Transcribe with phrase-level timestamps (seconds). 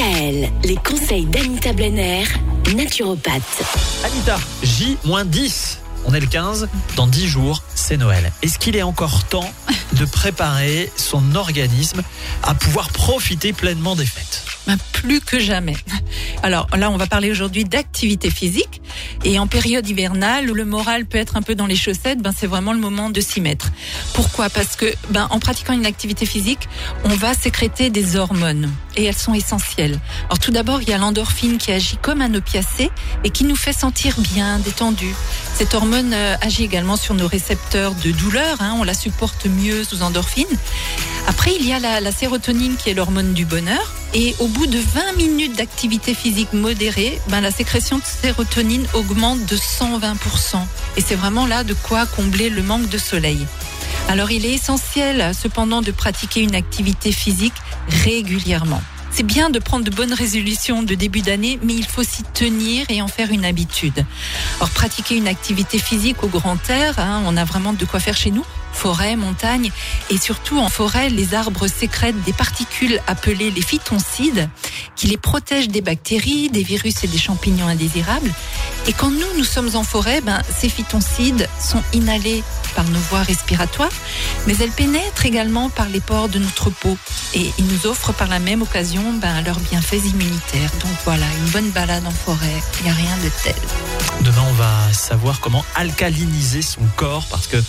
[0.00, 2.24] DKL, les conseils d'Anita Blenner,
[2.74, 3.62] naturopathe.
[4.02, 5.76] Anita, J-10.
[6.06, 8.32] On est le 15, dans 10 jours, c'est Noël.
[8.40, 9.52] Est-ce qu'il est encore temps
[9.92, 12.02] de préparer son organisme
[12.42, 14.42] à pouvoir profiter pleinement des fêtes?
[14.66, 15.76] Ben, Plus que jamais.
[16.42, 18.80] Alors là, on va parler aujourd'hui d'activité physique.
[19.24, 22.32] Et en période hivernale, où le moral peut être un peu dans les chaussettes, ben
[22.36, 23.70] c'est vraiment le moment de s'y mettre.
[24.14, 24.48] Pourquoi?
[24.48, 26.68] Parce que ben en pratiquant une activité physique,
[27.04, 29.98] on va sécréter des hormones et elles sont essentielles.
[30.24, 32.90] Alors tout d'abord, il y a l'endorphine qui agit comme un opiacé
[33.24, 35.14] et qui nous fait sentir bien, détendu.
[35.54, 38.60] Cette hormone euh, agit également sur nos récepteurs de douleur.
[38.60, 40.46] hein, on la supporte mieux sous endorphine.
[41.26, 43.92] Après, il y a la, la sérotonine qui est l'hormone du bonheur.
[44.12, 49.44] Et au bout de 20 minutes d'activité physique modérée, ben, la sécrétion de sérotonine augmente
[49.46, 50.56] de 120%.
[50.96, 53.46] Et c'est vraiment là de quoi combler le manque de soleil.
[54.08, 57.54] Alors il est essentiel cependant de pratiquer une activité physique
[58.04, 58.82] régulièrement.
[59.12, 62.86] C'est bien de prendre de bonnes résolutions de début d'année, mais il faut s'y tenir
[62.88, 64.04] et en faire une habitude.
[64.60, 68.16] Or, pratiquer une activité physique au grand air, hein, on a vraiment de quoi faire
[68.16, 68.44] chez nous,
[68.80, 69.70] forêt, montagne,
[70.08, 74.48] et surtout en forêt, les arbres sécrètent des particules appelées les phytoncides,
[74.96, 78.32] qui les protègent des bactéries, des virus et des champignons indésirables.
[78.86, 82.42] Et quand nous, nous sommes en forêt, ben, ces phytoncides sont inhalés
[82.74, 83.92] par nos voies respiratoires,
[84.46, 86.96] mais elles pénètrent également par les pores de notre peau
[87.34, 90.70] et ils nous offrent par la même occasion ben, leurs bienfaits immunitaires.
[90.80, 93.54] Donc voilà, une bonne balade en forêt, il n'y a rien de tel.
[94.22, 97.62] Demain, on va savoir comment alcaliniser son corps parce que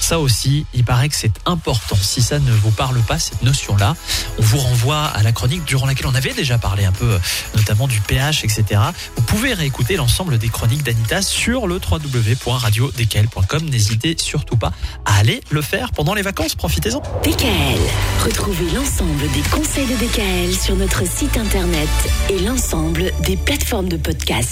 [0.00, 1.96] ça aussi, il paraît que c'est important.
[2.00, 3.96] Si ça ne vous parle pas, cette notion-là,
[4.38, 7.18] on vous renvoie à la chronique durant laquelle on avait déjà parlé un peu, euh,
[7.56, 8.80] notamment du pH, etc.
[9.16, 13.64] Vous pouvez réécouter l'ensemble des chroniques d'Anita sur le www.radiodkl.com.
[13.68, 14.72] N'hésitez surtout pas
[15.04, 16.54] à aller le faire pendant les vacances.
[16.54, 17.00] Profitez-en.
[17.24, 17.80] DKL,
[18.24, 21.88] retrouvez l'ensemble des conseils de DKL sur notre site internet
[22.30, 24.44] et l'ensemble des plateformes de podcast.